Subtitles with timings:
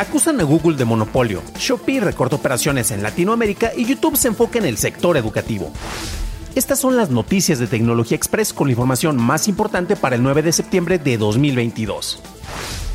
[0.00, 4.64] Acusan a Google de monopolio, Shopee recorta operaciones en Latinoamérica y YouTube se enfoca en
[4.64, 5.70] el sector educativo.
[6.54, 10.40] Estas son las noticias de Tecnología Express con la información más importante para el 9
[10.40, 12.22] de septiembre de 2022.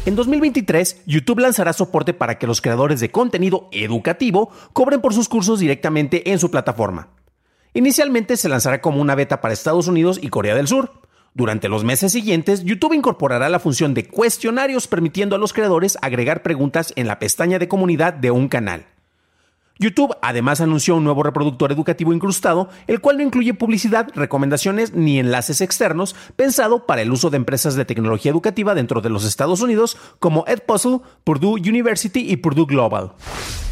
[0.07, 5.29] En 2023, YouTube lanzará soporte para que los creadores de contenido educativo cobren por sus
[5.29, 7.09] cursos directamente en su plataforma.
[7.75, 11.04] Inicialmente se lanzará como una beta para Estados Unidos y Corea del Sur.
[11.37, 16.43] Durante los meses siguientes, YouTube incorporará la función de cuestionarios permitiendo a los creadores agregar
[16.43, 18.85] preguntas en la pestaña de comunidad de un canal.
[19.77, 25.19] YouTube además anunció un nuevo reproductor educativo incrustado, el cual no incluye publicidad, recomendaciones ni
[25.19, 29.61] enlaces externos, pensado para el uso de empresas de tecnología educativa dentro de los Estados
[29.61, 33.13] Unidos como Edpuzzle, Purdue University y Purdue Global.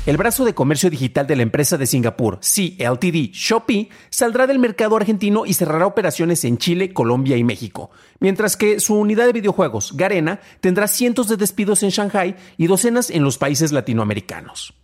[0.06, 4.98] El brazo de comercio digital de la empresa de Singapur, CLTD Shopee, saldrá del mercado
[4.98, 9.96] argentino y cerrará operaciones en Chile, Colombia y México, mientras que su unidad de videojuegos,
[9.96, 14.83] Garena, tendrá cientos de despidos en Shanghai y docenas en los países latinoamericanos.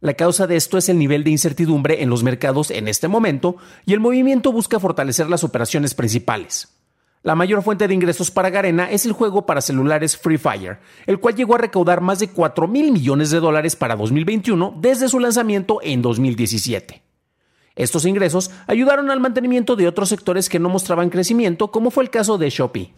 [0.00, 3.56] La causa de esto es el nivel de incertidumbre en los mercados en este momento
[3.84, 6.68] y el movimiento busca fortalecer las operaciones principales.
[7.24, 11.18] La mayor fuente de ingresos para Garena es el juego para celulares Free Fire, el
[11.18, 15.18] cual llegó a recaudar más de 4 mil millones de dólares para 2021 desde su
[15.18, 17.02] lanzamiento en 2017.
[17.74, 22.10] Estos ingresos ayudaron al mantenimiento de otros sectores que no mostraban crecimiento, como fue el
[22.10, 22.92] caso de Shopee.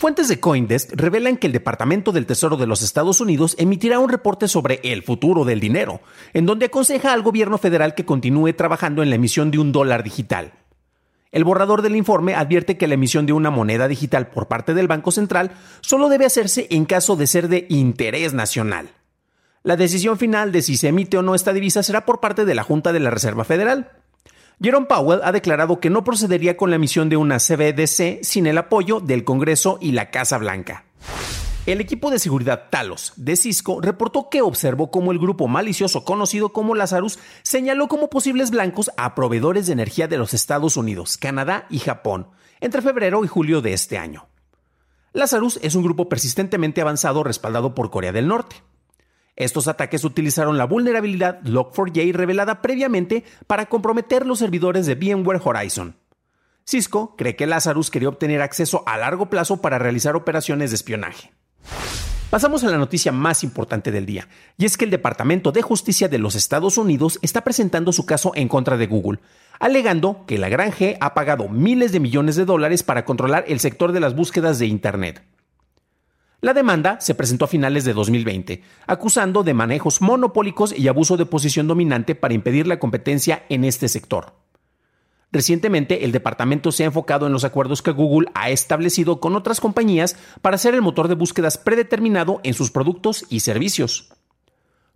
[0.00, 4.08] Fuentes de Coindesk revelan que el Departamento del Tesoro de los Estados Unidos emitirá un
[4.08, 6.00] reporte sobre el futuro del dinero,
[6.32, 10.02] en donde aconseja al gobierno federal que continúe trabajando en la emisión de un dólar
[10.02, 10.54] digital.
[11.32, 14.88] El borrador del informe advierte que la emisión de una moneda digital por parte del
[14.88, 15.50] Banco Central
[15.82, 18.88] solo debe hacerse en caso de ser de interés nacional.
[19.62, 22.54] La decisión final de si se emite o no esta divisa será por parte de
[22.54, 23.99] la Junta de la Reserva Federal.
[24.62, 28.58] Jerome Powell ha declarado que no procedería con la emisión de una CBDC sin el
[28.58, 30.84] apoyo del Congreso y la Casa Blanca.
[31.64, 36.50] El equipo de seguridad Talos de Cisco reportó que observó cómo el grupo malicioso conocido
[36.50, 41.66] como Lazarus señaló como posibles blancos a proveedores de energía de los Estados Unidos, Canadá
[41.70, 42.26] y Japón
[42.60, 44.26] entre febrero y julio de este año.
[45.14, 48.56] Lazarus es un grupo persistentemente avanzado respaldado por Corea del Norte.
[49.40, 55.96] Estos ataques utilizaron la vulnerabilidad Log4j revelada previamente para comprometer los servidores de VMware Horizon.
[56.66, 61.32] Cisco cree que Lazarus quería obtener acceso a largo plazo para realizar operaciones de espionaje.
[62.28, 66.08] Pasamos a la noticia más importante del día, y es que el Departamento de Justicia
[66.08, 69.20] de los Estados Unidos está presentando su caso en contra de Google,
[69.58, 73.58] alegando que la Gran G ha pagado miles de millones de dólares para controlar el
[73.58, 75.22] sector de las búsquedas de Internet.
[76.42, 81.26] La demanda se presentó a finales de 2020, acusando de manejos monopólicos y abuso de
[81.26, 84.32] posición dominante para impedir la competencia en este sector.
[85.32, 89.60] Recientemente, el departamento se ha enfocado en los acuerdos que Google ha establecido con otras
[89.60, 94.08] compañías para ser el motor de búsquedas predeterminado en sus productos y servicios.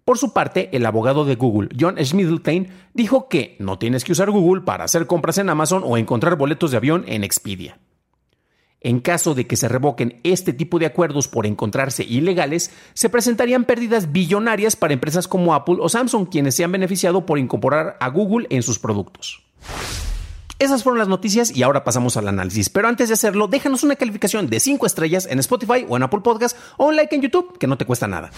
[0.04, 4.31] Por su parte, el abogado de Google, John Schmidelstein, dijo que no tienes que usar
[4.31, 7.78] Google para hacer compras en Amazon o encontrar boletos de avión en Expedia.
[8.84, 13.65] En caso de que se revoquen este tipo de acuerdos por encontrarse ilegales, se presentarían
[13.65, 18.09] pérdidas billonarias para empresas como Apple o Samsung, quienes se han beneficiado por incorporar a
[18.11, 19.43] Google en sus productos.
[20.59, 22.69] Esas fueron las noticias y ahora pasamos al análisis.
[22.69, 26.21] Pero antes de hacerlo, déjanos una calificación de 5 estrellas en Spotify o en Apple
[26.21, 28.30] Podcast o un like en YouTube, que no te cuesta nada.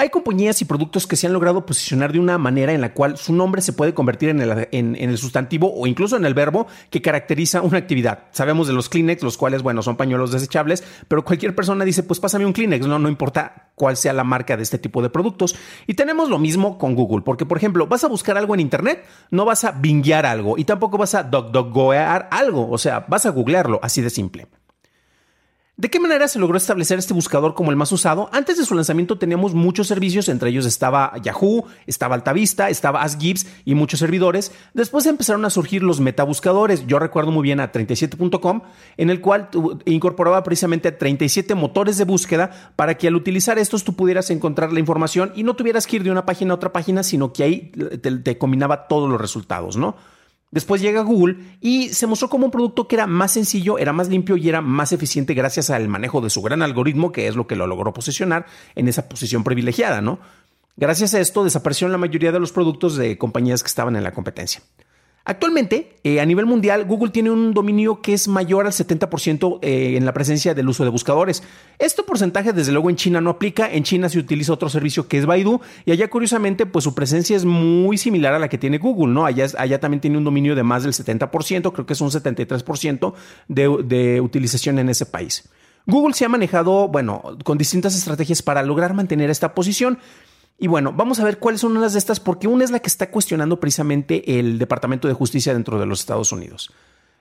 [0.00, 3.18] Hay compañías y productos que se han logrado posicionar de una manera en la cual
[3.18, 7.62] su nombre se puede convertir en el, sustantivo o incluso en el verbo que caracteriza
[7.62, 8.20] una actividad.
[8.30, 12.20] Sabemos de los Kleenex, los cuales, bueno, son pañuelos desechables, pero cualquier persona dice, pues
[12.20, 15.56] pásame un Kleenex, no, no importa cuál sea la marca de este tipo de productos.
[15.88, 19.04] Y tenemos lo mismo con Google, porque, por ejemplo, vas a buscar algo en Internet,
[19.32, 21.50] no vas a binguear algo y tampoco vas a dog
[22.30, 24.46] algo, o sea, vas a googlearlo, así de simple.
[25.78, 28.28] ¿De qué manera se logró establecer este buscador como el más usado?
[28.32, 33.46] Antes de su lanzamiento teníamos muchos servicios, entre ellos estaba Yahoo, estaba Altavista, estaba AskGibbs
[33.64, 34.50] y muchos servidores.
[34.74, 36.84] Después empezaron a surgir los metabuscadores.
[36.88, 38.62] Yo recuerdo muy bien a 37.com,
[38.96, 39.50] en el cual
[39.84, 44.80] incorporaba precisamente 37 motores de búsqueda para que al utilizar estos tú pudieras encontrar la
[44.80, 47.70] información y no tuvieras que ir de una página a otra página, sino que ahí
[48.02, 49.94] te, te combinaba todos los resultados, ¿no?
[50.50, 54.08] Después llega Google y se mostró como un producto que era más sencillo, era más
[54.08, 57.46] limpio y era más eficiente gracias al manejo de su gran algoritmo, que es lo
[57.46, 60.18] que lo logró posicionar en esa posición privilegiada, ¿no?
[60.76, 64.12] Gracias a esto desaparecieron la mayoría de los productos de compañías que estaban en la
[64.12, 64.62] competencia.
[65.28, 69.98] Actualmente, eh, a nivel mundial, Google tiene un dominio que es mayor al 70% eh,
[69.98, 71.42] en la presencia del uso de buscadores.
[71.78, 73.70] Este porcentaje, desde luego, en China no aplica.
[73.70, 77.36] En China se utiliza otro servicio que es Baidu y allá, curiosamente, pues su presencia
[77.36, 79.26] es muy similar a la que tiene Google, ¿no?
[79.26, 83.12] Allá, allá también tiene un dominio de más del 70%, creo que es un 73%
[83.48, 85.46] de, de utilización en ese país.
[85.84, 89.98] Google se ha manejado, bueno, con distintas estrategias para lograr mantener esta posición.
[90.58, 92.88] Y bueno, vamos a ver cuáles son unas de estas, porque una es la que
[92.88, 96.72] está cuestionando precisamente el Departamento de Justicia dentro de los Estados Unidos.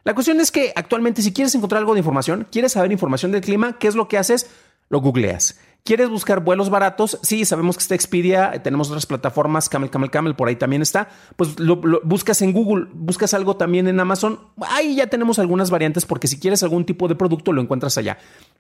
[0.04, 3.42] La cuestión es que actualmente si quieres encontrar algo de información, quieres saber información del
[3.42, 4.50] clima, ¿qué es lo que haces?
[4.90, 5.60] Lo googleas.
[5.84, 7.20] ¿Quieres buscar vuelos baratos?
[7.22, 11.08] Sí, sabemos que está Expedia, tenemos otras plataformas, Camel, Camel, Camel, por ahí también está.
[11.36, 14.40] Pues lo, buscas en Google, buscas algo también en Amazon.
[14.70, 18.18] Ahí ya tenemos algunas variantes porque si quieres algún tipo de producto lo encuentras allá.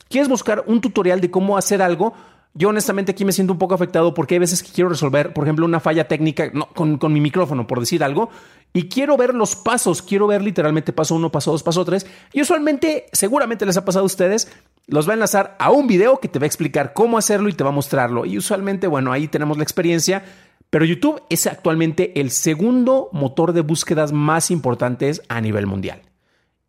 [0.07, 2.13] ¿Quieres buscar un tutorial de cómo hacer algo?
[2.53, 5.43] Yo honestamente aquí me siento un poco afectado porque hay veces que quiero resolver, por
[5.43, 8.29] ejemplo, una falla técnica con, mi micrófono, por decir algo,
[8.73, 12.07] y quiero ver los pasos, quiero ver literalmente paso uno, paso dos, paso tres.
[12.33, 14.51] Y usualmente, seguramente les ha pasado a ustedes,
[14.87, 17.53] los va a enlazar a un video que te va a explicar cómo hacerlo y
[17.53, 18.25] te va a mostrarlo.
[18.25, 20.23] Y usualmente, bueno, ahí tenemos la experiencia.
[20.69, 26.01] Pero YouTube es actualmente el segundo motor de búsquedas más importantes a nivel mundial.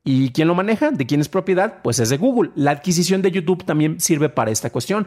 [0.05, 0.91] ¿Y quién lo maneja?
[0.91, 1.83] ¿De quién es propiedad?
[1.83, 2.51] Pues es de Google.
[2.55, 5.07] La adquisición de YouTube también sirve para esta cuestión.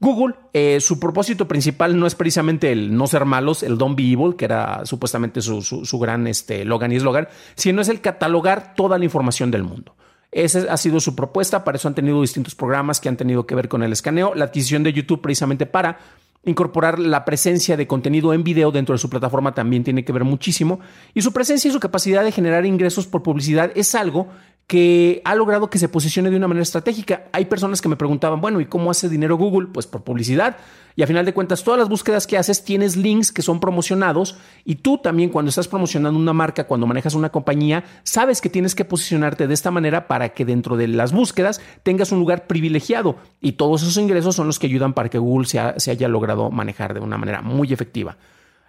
[0.00, 4.12] Google, eh, su propósito principal no es precisamente el no ser malos, el don't be
[4.12, 8.98] evil, que era supuestamente su, gran este, logan y eslogan, sino es el catalogar toda
[8.98, 9.96] la información del mundo.
[10.30, 13.54] Esa ha sido su propuesta, para eso han tenido distintos programas que han tenido que
[13.54, 15.98] ver con el escaneo, la adquisición de YouTube precisamente para
[16.44, 20.24] incorporar la presencia de contenido en video dentro de su plataforma también tiene que ver
[20.24, 20.78] muchísimo
[21.12, 24.28] y su presencia y su capacidad de generar ingresos por publicidad es algo
[24.68, 27.24] que ha logrado que se posicione de una manera estratégica.
[27.32, 29.68] Hay personas que me preguntaban, bueno, ¿y cómo hace dinero Google?
[29.72, 30.58] Pues por publicidad.
[30.94, 34.36] Y a final de cuentas, todas las búsquedas que haces tienes links que son promocionados
[34.66, 38.74] y tú también cuando estás promocionando una marca, cuando manejas una compañía, sabes que tienes
[38.74, 43.16] que posicionarte de esta manera para que dentro de las búsquedas tengas un lugar privilegiado
[43.40, 46.50] y todos esos ingresos son los que ayudan para que Google se, se haya logrado
[46.50, 48.18] manejar de una manera muy efectiva.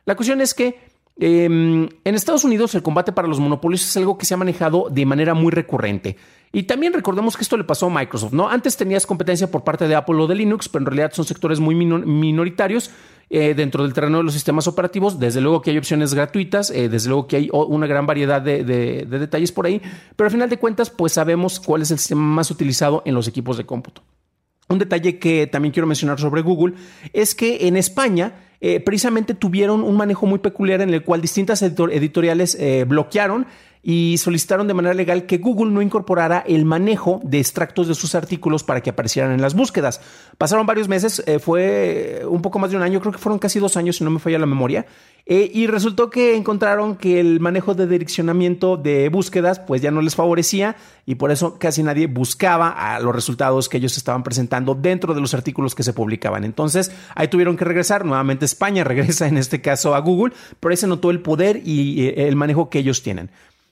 [0.06, 0.80] La cuestión es que
[1.22, 4.88] Em, en Estados Unidos el combate para los monopolios es algo que se ha manejado
[4.90, 6.16] de manera muy recurrente.
[6.54, 8.50] Y también recordemos que esto le pasó a Microsoft, ¿no?
[8.50, 11.60] Antes tenías competencia por parte de Apple o de Linux, pero en realidad son sectores
[11.60, 12.90] muy minoritarios
[13.30, 15.20] eh, dentro del terreno de los sistemas operativos.
[15.20, 18.64] Desde luego que hay opciones gratuitas, eh, desde luego que hay una gran variedad de,
[18.64, 19.82] de, detalles por ahí,
[20.16, 23.28] pero al final de cuentas, pues sabemos cuál es el sistema más utilizado en los
[23.28, 24.02] equipos de cómputo.
[24.70, 26.76] Un detalle que también quiero mencionar sobre Google
[27.12, 31.62] es que en España eh, precisamente tuvieron un manejo muy peculiar en el cual distintas
[31.62, 33.48] editoriales eh, bloquearon
[33.82, 38.14] y solicitaron de manera legal que Google no incorporara el manejo de extractos de sus
[38.14, 40.02] artículos para que aparecieran en las búsquedas.
[40.38, 43.60] Pasaron varios meses, eh, fue un poco más de un año, creo que fueron casi
[43.60, 44.86] dos años si no me falla la memoria,
[45.26, 50.02] eh, y resultó que encontraron que el manejo de direccionamiento de búsquedas pues ya no
[50.02, 54.74] les favorecía y por eso casi nadie buscaba a los resultados que ellos estaban presentando
[54.74, 56.44] dentro de los artículos que se publicaban.
[56.46, 60.78] Entonces ahí tuvieron que regresar, nuevamente España regresa en este caso a Google, pero ahí
[60.78, 63.30] se notó el poder y eh, el manejo que ellos tienen.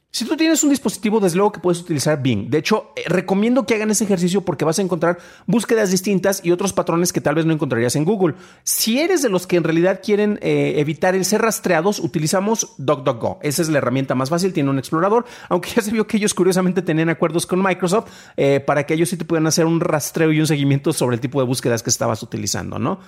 [0.09, 2.49] Si tú tienes un dispositivo, desde luego que puedes utilizar Bing.
[2.49, 6.51] De hecho, eh, recomiendo que hagan ese ejercicio porque vas a encontrar búsquedas distintas y
[6.51, 8.35] otros patrones que tal vez no encontrarías en Google.
[8.63, 13.39] Si eres de los que en realidad quieren eh, evitar el ser rastreados, utilizamos DuckDuckGo.
[13.41, 16.33] Esa es la herramienta más fácil, tiene un explorador, aunque ya se vio que ellos
[16.33, 20.31] curiosamente tenían acuerdos con Microsoft eh, para que ellos sí te pudieran hacer un rastreo
[20.31, 22.99] y un seguimiento sobre el tipo de búsquedas que estabas utilizando, ¿no?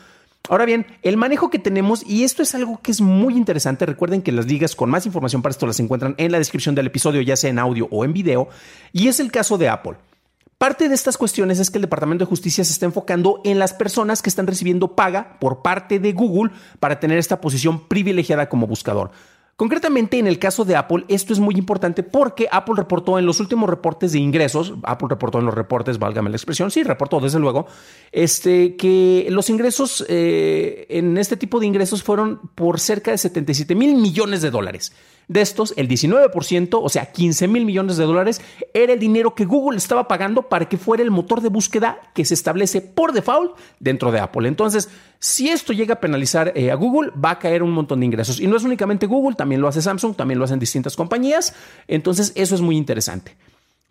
[0.47, 4.21] Ahora bien, el manejo que tenemos, y esto es algo que es muy interesante, recuerden
[4.21, 7.21] que las ligas con más información para esto las encuentran en la descripción del episodio,
[7.21, 8.49] ya sea en audio o en video,
[8.91, 9.97] y es el caso de Apple.
[10.57, 13.73] Parte de estas cuestiones es que el Departamento de Justicia se está enfocando en las
[13.73, 18.67] personas que están recibiendo paga por parte de Google para tener esta posición privilegiada como
[18.67, 19.11] buscador.
[19.59, 23.41] Concretamente, en el caso de Apple, esto es muy importante porque Apple reportó en los
[23.41, 27.39] últimos reportes de ingresos, Apple reportó en los reportes, válgame la expresión, sí, reportó desde
[27.39, 27.67] luego,
[28.13, 33.75] este, que los ingresos eh, en este tipo de ingresos fueron por cerca de 77
[33.75, 34.93] mil millones de dólares.
[35.29, 38.41] De estos, el 19%, o sea, 15 mil millones de dólares,
[38.73, 42.25] era el dinero que Google estaba pagando para que fuera el motor de búsqueda que
[42.25, 44.47] se establece por default dentro de Apple.
[44.47, 48.07] Entonces, si esto llega a penalizar eh, a Google, va a caer un montón de
[48.07, 48.39] ingresos.
[48.39, 51.53] Y no es únicamente Google, también lo hace Samsung, también lo hacen distintas compañías.
[51.87, 53.37] Entonces, eso es muy interesante.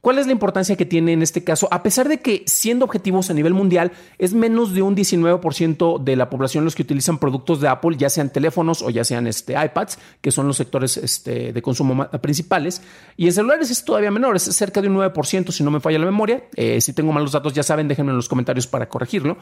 [0.01, 1.67] ¿Cuál es la importancia que tiene en este caso?
[1.73, 6.15] A pesar de que siendo objetivos a nivel mundial es menos de un 19% de
[6.15, 9.55] la población los que utilizan productos de Apple, ya sean teléfonos o ya sean este,
[9.55, 12.81] iPads, que son los sectores este, de consumo principales,
[13.17, 15.99] y en celulares es todavía menor, es cerca de un 9% si no me falla
[15.99, 16.45] la memoria.
[16.55, 19.37] Eh, si tengo malos datos ya saben, déjenme en los comentarios para corregirlo.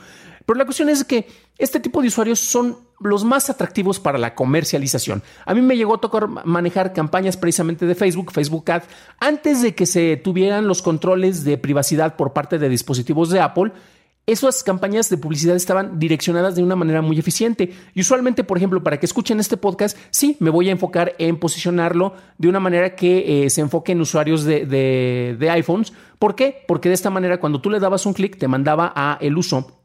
[0.47, 4.35] Pero la cuestión es que este tipo de usuarios son los más atractivos para la
[4.35, 5.23] comercialización.
[5.45, 8.83] A mí me llegó a tocar manejar campañas precisamente de Facebook, Facebook Ad,
[9.21, 13.73] antes de que se tuvieran los controles de privacidad por parte de dispositivos de Apple.
[14.27, 17.73] Esas campañas de publicidad estaban direccionadas de una manera muy eficiente.
[17.95, 21.39] Y usualmente, por ejemplo, para que escuchen este podcast, sí, me voy a enfocar en
[21.39, 25.93] posicionarlo de una manera que eh, se enfoque en usuarios de, iPhones.
[26.19, 26.65] ¿Por qué?
[26.67, 29.85] Porque de esta manera, cuando tú le dabas un clic, te mandaba a el uso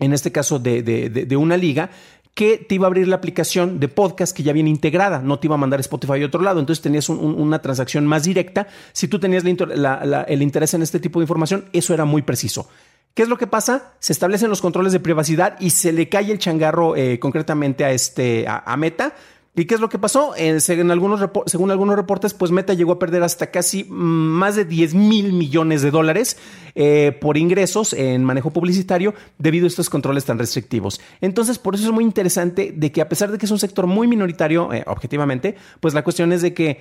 [0.00, 1.90] en este caso de, de, una liga,
[2.34, 5.46] que te iba a abrir la aplicación de podcast que ya viene integrada, no te
[5.46, 8.68] iba a mandar Spotify a otro lado, entonces tenías una transacción más directa.
[8.92, 12.68] Si tú tenías el interés en este tipo de información, eso era muy preciso.
[13.14, 13.94] ¿Qué es lo que pasa?
[13.98, 17.90] Se establecen los controles de privacidad y se le cae el changarro eh, concretamente a,
[17.90, 19.14] este, a Meta
[19.60, 20.32] ¿Y qué es lo que pasó?
[20.58, 24.64] según, algunos según algunos reportes, pues Meta llegó a perder hasta casi mm, más de
[24.64, 26.38] 10 mil millones de dólares
[26.74, 30.98] eh, por ingresos en manejo publicitario debido a estos controles tan restrictivos.
[31.20, 33.86] Entonces, por eso es muy interesante de que a pesar de que es un sector
[33.86, 36.80] muy minoritario, eh, objetivamente, pues la cuestión es de que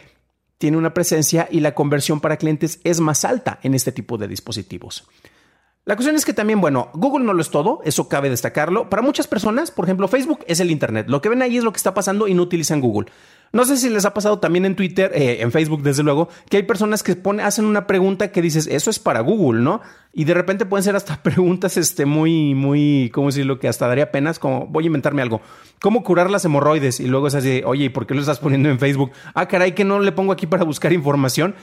[0.58, 4.30] tiene una presencia y la conversión para clientes es más alta en este tipo de
[4.30, 5.06] dispositivos.
[5.90, 8.92] La cuestión es que también, bueno, Google no lo es todo, eso cabe destacarlo.
[8.92, 11.08] Para muchas personas, por ejemplo, Facebook es el Internet.
[11.10, 13.08] Lo que ven ahí es lo que está pasando y no utilizan Google.
[13.54, 16.58] No sé si les ha pasado también en Twitter, eh, en Facebook, desde luego, que
[16.58, 19.82] hay personas que hacen una pregunta que dices, eso es para Google, ¿no?
[20.14, 23.58] Y de repente pueden ser hasta preguntas este, muy, muy, ¿cómo decirlo?
[23.58, 25.42] Que hasta daría penas, como voy a inventarme algo.
[25.82, 27.00] ¿Cómo curar las hemorroides?
[27.00, 29.10] Y luego es así, oye, ¿y por qué lo estás poniendo en Facebook?
[29.34, 31.56] Ah, caray, que no le pongo aquí para buscar información.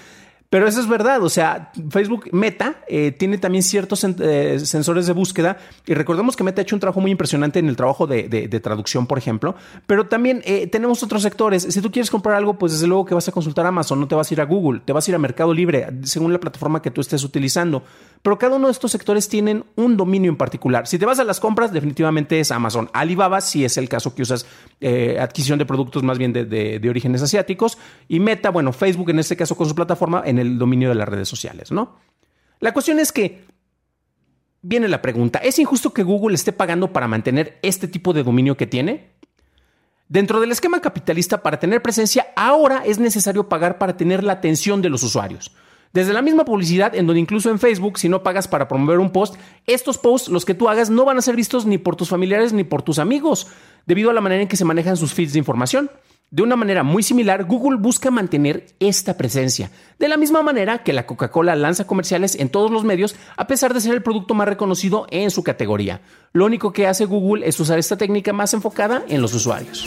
[0.49, 5.13] Pero eso es verdad, o sea, Facebook Meta eh, tiene también ciertos eh, sensores de
[5.13, 8.49] búsqueda y recordemos que Meta ha hecho un trabajo muy impresionante en el trabajo de,
[8.63, 11.65] traducción, por ejemplo, pero también eh, tenemos otros sectores.
[11.65, 14.15] Si tú quieres comprar algo, pues desde luego que vas a consultar Amazon, no te
[14.15, 16.81] vas a ir a Google, te vas a ir a Mercado Libre, según la plataforma
[16.81, 17.83] que tú estés utilizando.
[18.27, 20.89] Pero cada uno de estos sectores tienen un dominio en particular.
[20.89, 22.91] Si te vas a las compras, definitivamente es Amazon.
[22.93, 24.47] Alibaba, si es el caso que usas
[25.21, 27.79] adquisición de productos más bien de, de orígenes asiáticos.
[28.09, 31.09] Y Meta, bueno, Facebook en este caso con su plataforma, en el dominio de las
[31.09, 32.01] redes sociales, ¿no?
[32.59, 33.45] La cuestión es que
[34.61, 38.57] viene la pregunta, ¿es injusto que Google esté pagando para mantener este tipo de dominio
[38.57, 39.13] que tiene?
[40.09, 44.83] Dentro del esquema capitalista, para tener presencia, ahora es necesario pagar para tener la atención
[44.83, 45.53] de los usuarios.
[45.97, 49.09] Desde la misma publicidad, en donde incluso en Facebook, si no pagas para promover un
[49.09, 49.37] post,
[49.67, 52.53] estos posts, los que tú hagas, no van a ser vistos ni por tus familiares
[52.53, 53.47] ni por tus amigos,
[53.87, 55.91] debido a la manera en que se manejan sus feeds de información.
[56.33, 60.93] De una manera muy similar, Google busca mantener esta presencia, de la misma manera que
[60.93, 64.49] la Coca-Cola lanza comerciales en todos los medios a pesar de ser el producto más
[64.49, 66.01] reconocido en su categoría.
[66.33, 69.87] Lo único que hace Google es usar esta técnica más enfocada en los usuarios.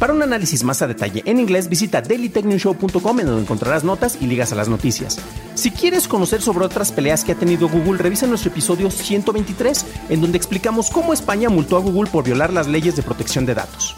[0.00, 4.26] Para un análisis más a detalle en inglés, visita dailytechnewshow.com en donde encontrarás notas y
[4.26, 5.20] ligas a las noticias.
[5.54, 10.20] Si quieres conocer sobre otras peleas que ha tenido Google, revisa nuestro episodio 123, en
[10.20, 13.94] donde explicamos cómo España multó a Google por violar las leyes de protección de datos.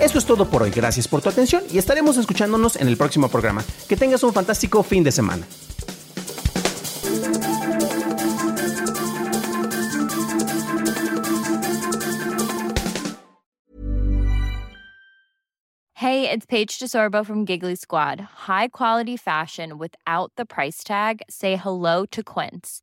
[0.00, 0.70] Eso es todo por hoy.
[0.70, 3.64] Gracias por tu atención y estaremos escuchándonos en el próximo programa.
[3.88, 5.46] Que tengas un fantástico fin de semana.
[15.94, 18.20] Hey, it's Paige DeSorbo from Giggly Squad.
[18.46, 21.22] High quality fashion without the price tag.
[21.28, 22.82] Say hello to Quince.